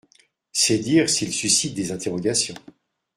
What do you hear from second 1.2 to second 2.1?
suscite des